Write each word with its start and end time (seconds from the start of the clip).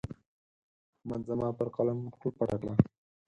احمد 0.97 1.21
زما 1.29 1.47
پر 1.57 1.67
قلم 1.75 1.99
خوله 2.17 2.33
پټه 2.37 2.57
کړه. 2.61 2.73